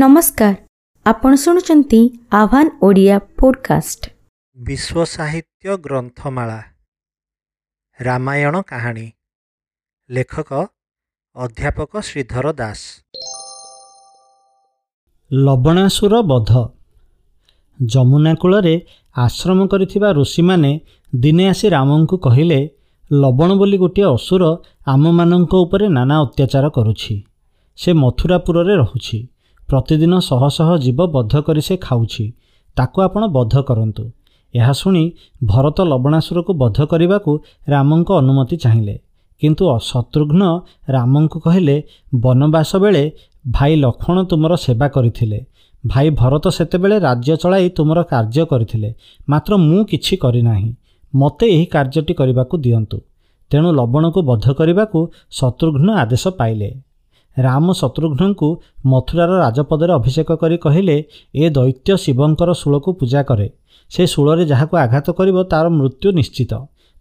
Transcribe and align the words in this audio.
ନମସ୍କାର। 0.00 0.54
ଆପଣ 1.06 1.34
ଶୁଣୁଛନ୍ତି 1.34 2.10
ଆହ୍ୱାନ 2.32 2.66
ଓଡ଼ିଆ 2.82 3.18
ପୋଡ଼କାଷ୍ଟ। 3.18 4.02
ବିଶ୍ୱ 4.58 5.04
ସାହିତ୍ୟ 5.06 5.76
ଗ୍ରନ୍ଥମାଳା। 5.76 6.62
ରାମାୟଣ 8.00 8.62
କାହାଣୀ। 8.62 9.10
ଲେଖକ 10.10 10.52
ଅଧ୍ୟାପକ 11.36 12.00
ଶ୍ରୀଧର 12.00 12.52
ଦାସ। 12.52 12.80
ଲବଣାସୁର 15.32 16.22
ବଧ। 16.22 16.50
ଯମୁନା 17.86 18.34
କୂଳରେ 18.34 18.86
ଆଶ୍ରମ 19.16 19.66
କରିଥିବା 19.66 20.12
ଋଷିମାନେ 20.12 20.80
ଦିନେ 21.16 21.48
ଆସି 21.48 21.68
ରାମଙ୍କୁ 21.68 22.16
କହିଲେ 22.18 22.70
ଲବଣ 23.12 23.54
ବୋଲି 23.54 23.78
ଗୋଟିଏ 23.78 24.04
ଅସୁର 24.04 24.42
ଆମମାନଙ୍କ 24.86 25.54
ଉପରେ 25.54 25.88
ନାନା 25.88 26.16
ଅତ୍ୟାଚାର 26.20 26.68
କରୁଛି। 26.68 27.22
ସେ 27.76 27.92
ମଥୁରାପୁରରେ 27.92 28.76
ରହୁଛି। 28.76 29.28
ପ୍ରତିଦିନ 29.74 30.18
ଶହ 30.18 30.48
ଶହ 30.48 30.76
ଜୀବ 30.76 31.06
ବଧ 31.06 31.40
କରି 31.40 31.60
ସେ 31.60 31.76
ଖାଉଛି 31.76 32.32
ତାକୁ 32.76 33.02
ଆପଣ 33.02 33.26
ବଧ 33.26 33.62
କରନ୍ତୁ। 33.62 34.10
ଏହା 34.54 34.72
ଶୁଣି 34.72 35.12
ଭରତ 35.44 35.80
ଲବଣାସୁରକୁ 35.80 36.52
ବଧ 36.54 36.84
କରିବାକୁ 36.84 37.32
ରାମଙ୍କ 37.68 38.08
ଅନୁମତି 38.12 38.56
ଚାହିଁଲେ। 38.56 38.96
କିନ୍ତୁ 39.42 39.64
ଶତ୍ରୁଘ୍ନ 39.82 40.42
ରାମଙ୍କୁ 40.88 41.40
କହିଲେ 41.40 41.82
ବନବାସ 42.14 42.76
ବେଳେ 42.76 43.12
ଭାଇ 43.50 43.76
ଲକ୍ଷ୍ମଣ 43.76 44.24
ତୁମର 44.24 44.56
ସେବା 44.56 44.88
କରିଥିଲେ। 44.88 45.38
ଭାଇ 45.86 46.10
ଭରତ 46.10 46.48
ସେତେବେଳେ 46.48 46.98
ରାଜ୍ୟ 46.98 47.36
ଚଳାଇ 47.36 47.68
ତୁମର 47.68 48.02
କାର୍ଯ୍ୟ 48.02 48.44
କରିଥିଲେ। 48.44 48.94
ମାତ୍ର 49.28 49.56
ମୁଁ 49.56 49.84
କିଛି 49.84 50.16
କରିନାହିଁ। 50.16 50.74
ମୋତେ 51.14 51.46
ଏହି 51.46 51.66
କାର୍ଯ୍ୟଟି 51.66 52.14
କରିବାକୁ 52.14 52.56
ଦିଅନ୍ତୁ। 52.56 52.98
ତେଣୁ 53.50 53.72
ଲବଣକୁ 53.72 54.22
ବଧ 54.22 54.46
କରିବାକୁ 54.52 54.98
ଶତ୍ରୁଘ୍ନ 55.30 55.90
ଆଦେଶ 55.90 56.28
ପାଇଲେ। 56.28 56.70
ରାମ 57.36 57.66
ଶତ୍ରୁଘ୍ନଙ୍କୁ 57.72 58.48
ମଥୁରାର 58.86 59.32
ରାଜପଦରେ 59.38 59.92
ଅଭିଷେକ 59.92 60.30
କରି 60.32 60.56
କହିଲେ 60.56 60.96
ଏ 61.34 61.44
ଦୈତ୍ୟ 61.50 61.96
ଶିବଙ୍କର 61.96 62.50
ଶୂଳକୁ 62.52 62.90
ପୂଜା 62.92 63.22
କରେ। 63.22 63.48
ସେ 63.90 64.02
ଶୂଳରେ 64.06 64.44
ଯାହାକୁ 64.46 64.74
ଆଘାତ 64.76 65.06
କରିବ 65.10 65.36
ତାର 65.44 65.66
ମୃତ୍ୟୁ 65.68 66.08
ନିଶ୍ଚିତ। 66.12 66.52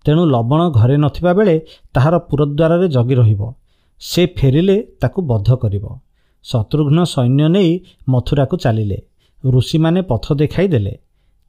ତେଣୁ 0.05 0.23
ଲବଣ 0.25 0.61
ଘରେ 0.69 0.97
ନଥିବା 0.97 1.31
ବେଳେ 1.33 1.55
ତାହାର 1.93 2.15
ପୁରଦ୍ୱାରରେ 2.29 2.87
ଜଗି 2.87 3.15
ରହିବ। 3.15 3.41
ସେ 4.01 4.23
ଫେରିଲେ 4.37 4.77
ତାକୁ 5.01 5.19
ବଧ 5.21 5.47
କରିବ 5.55 5.85
ଶତ୍ରୁଘ୍ନ 6.45 6.99
ସୈନ୍ୟ 7.03 7.47
ନେଇ 7.49 7.71
ମଥୁରାକୁ 8.09 8.55
ଚାଲିଲେ। 8.57 8.97
ଋଷିମାନେ 9.43 10.01
ପଥ 10.01 10.25
ଦେଖାଇ 10.33 10.67
ଦେଲେ। 10.67 10.93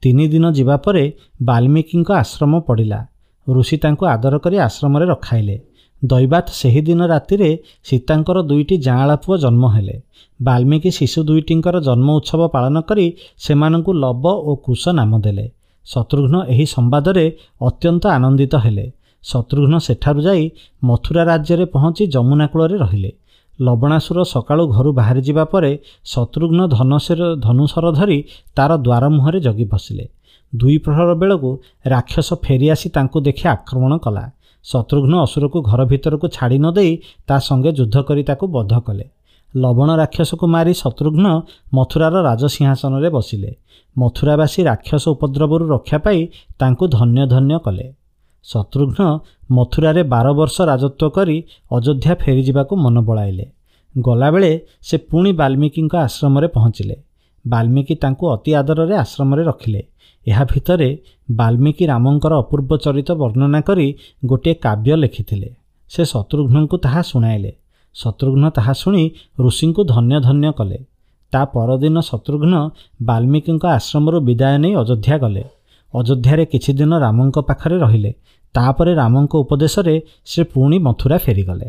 ତିନି 0.03 0.25
ଦିନ 0.27 0.45
ଯିବା 0.51 0.75
ପରେ 0.77 1.03
ବାଲ୍ମୀକିଙ୍କ 1.41 2.09
ଆଶ୍ରମ 2.11 2.53
ପଡ଼ିଲା। 2.59 2.99
ଋଷି 3.47 3.77
ତାଙ୍କୁ 3.77 4.03
ଆଦର 4.05 4.35
କରି 4.37 4.57
ଆଶ୍ରମରେ 4.57 5.05
ରଖାଇଲେ। 5.05 5.55
ଦୈବାତ 6.03 6.47
ସେହିଦିନ 6.51 7.01
ରାତିରେ 7.05 7.49
ସୀତାଙ୍କର 7.83 8.37
ଦୁଇଟି 8.41 8.75
ଯାଆଁଳା 8.77 9.15
ପୁଅ 9.15 9.37
ଜନ୍ମ 9.37 9.65
ହେଲେ। 9.67 9.95
ବାଲ୍ମୀକି 10.41 10.91
ଶିଶୁ 10.91 11.19
ଦୁଇଟିଙ୍କର 11.23 11.75
ଜନ୍ମ 11.79 12.07
ଉତ୍ସବ 12.15 12.41
ପାଳନ 12.47 12.81
କରି 12.81 13.07
ସେମାନଙ୍କୁ 13.37 13.91
ଲବ 13.93 14.25
ଓ 14.49 14.55
କୁଶ 14.55 14.83
ନାମ 14.89 15.11
ଦେଲେ। 15.19 15.45
ଶତ୍ରୁଘ୍ନ 15.85 16.35
ଏହି 16.47 16.65
ସମ୍ବାଦରେ 16.65 17.25
ଅତ୍ୟନ୍ତ 17.61 18.03
ଆନନ୍ଦିତ 18.07 18.55
ହେଲେ। 18.55 18.85
ଶତ୍ରୁଘ୍ନ 19.23 19.75
ସେଠାରୁ 19.77 20.21
ଯାଇ 20.21 20.43
ମଥୁରା 20.83 21.23
ରାଜ୍ୟରେ 21.23 21.65
ପହଞ୍ଚି 21.65 22.03
ଯମୁନା 22.07 22.45
କୂଳରେ 22.47 22.77
ରହିଲେ। 22.77 23.11
ଲବଣାସୁର 23.59 24.23
ସକାଳୁ 24.23 24.63
ଘରୁ 24.67 24.91
ବାହାରିଯିବା 24.93 25.43
ପରେ 25.45 25.71
ଶତ୍ରୁଘ୍ନ 26.05 26.59
ଧନୁଶର 26.67 27.21
ଧନୁଶର 27.35 27.85
ଧରି 27.91 28.19
ତାର 28.55 28.71
ଦ୍ୱାର 28.77 29.03
ମୁହଁରେ 29.09 29.39
ଜଗି 29.39 29.65
ବସିଲେ। 29.65 30.05
ଦୁଇ 30.55 30.77
ପ୍ରହର 30.77 31.09
ବେଳକୁ 31.15 31.49
ରାକ୍ଷସ 31.85 32.29
ଫେରିଆସି 32.43 32.89
ତାଙ୍କୁ 32.89 33.17
ଦେଖି 33.21 33.45
ଆକ୍ରମଣ 33.47 33.93
କଲା। 33.97 34.25
ଶତ୍ରୁଘ୍ନ 34.65 35.13
ଅସୁରକୁ 35.23 35.57
ଘର 35.61 35.81
ଭିତରକୁ 35.85 36.27
ଛାଡ଼ି 36.27 36.57
ନ 36.57 36.67
ଦେଇ 36.71 36.91
ତା 37.27 37.35
ସଙ୍ଗେ 37.39 37.71
ଯୁଦ୍ଧ 37.71 37.95
କରି 38.07 38.23
ତାକୁ 38.23 38.45
ବଧ 38.47 38.73
କଲେ। 38.79 39.05
ଲବଣ 39.55 39.89
ରାକ୍ଷସକୁ 39.95 40.45
ମାରି 40.47 40.73
ଶତ୍ରୁଘ୍ନ 40.73 41.25
ମଥୁରାର 41.73 42.15
ରାଜସିଂହାସନରେ 42.29 43.09
ବସିଲେ। 43.09 43.51
ମଥୁରାବାସୀ 43.97 44.61
ରାକ୍ଷସ 44.63 45.03
ଉପଦ୍ରବରୁ 45.07 45.65
ରକ୍ଷା 45.69 45.97
ପାଇ 45.97 46.19
ତାଙ୍କୁ 46.59 46.85
ଧନ୍ୟ 46.87 47.27
ଧନ୍ୟ 47.27 47.57
କଲେ। 47.59 47.85
ଶତ୍ରୁଘ୍ନ 48.51 49.01
ମଥୁରାରେ 49.51 50.03
ବାର 50.03 50.27
ବର୍ଷ 50.33 50.57
ରାଜତ୍ୱ 50.61 51.09
କରି 51.09 51.37
ଅଯୋଧ୍ୟା 51.71 52.13
ଫେରିଯିବାକୁ 52.21 52.73
ମନ 52.75 52.95
ବଳାଇଲେ। 53.01 53.45
ଗଲାବେଳେ 53.95 54.51
ସେ 54.81 54.95
ପୁଣି 55.09 55.31
ବାଲ୍ମୀକିଙ୍କ 55.31 55.93
ଆଶ୍ରମରେ 55.95 56.47
ପହଞ୍ଚିଲେ। 56.47 56.95
ବାଲ୍ମୀକି 57.45 57.95
ତାଙ୍କୁ 57.95 58.25
ଅତି 58.31 58.51
ଆଦରରେ 58.53 58.95
ଆଶ୍ରମରେ 58.95 59.43
ରଖିଲେ। 59.43 59.81
ଏହା 60.27 60.43
ଭିତରେ 60.43 60.89
ବାଲ୍ମୀକି 61.31 61.85
ରାମଙ୍କର 61.85 62.33
ଅପୂର୍ବ 62.33 62.71
ଚରିତ 62.77 63.09
ବର୍ଣ୍ଣନା 63.11 63.59
କରି 63.61 63.87
ଗୋଟିଏ 64.25 64.53
କାବ୍ୟ 64.65 64.95
ଲେଖିଥିଲେ। 64.95 65.49
ସେ 65.89 66.01
ଶତ୍ରୁଘ୍ନଙ୍କୁ 66.05 66.77
ତାହା 66.77 67.01
ଶୁଣାଇଲେ। 67.01 67.51
ଶତ୍ରୁଘ୍ନ 67.95 68.45
ତାହା 68.49 68.73
ଶୁଣି 68.73 69.03
ଋଷିଙ୍କୁ 69.39 69.81
ଧନ୍ୟ 69.83 70.15
ଧନ୍ୟ 70.19 70.51
କଲେ। 70.51 70.79
ତା 71.33 71.41
ପରଦିନ 71.45 71.97
ଶତ୍ରୁଘ୍ନ 71.99 72.53
ବାଲ୍ମୀକିଙ୍କ 73.01 73.65
ଆଶ୍ରମରୁ 73.77 74.17
ବିଦାୟ 74.21 74.55
ନେଇ 74.57 74.73
ଅଯୋଧ୍ୟା 74.75 75.15
ଗଲେ। 75.17 75.43
ଅଯୋଧ୍ୟାରେ 75.95 76.45
କିଛି 76.45 76.71
ଦିନ 76.73 76.91
ରାମଙ୍କ 76.99 77.37
ପାଖରେ 77.39 77.77
ରହିଲେ। 77.79 78.11
ତାପରେ 78.55 78.91
ରାମଙ୍କ 78.95 79.33
ଉପଦେଶରେ 79.35 79.95
ସେ 80.25 80.41
ପୁଣି 80.43 80.77
ମଥୁରା 80.79 81.17
ଫେରିଗଲେ। 81.17 81.67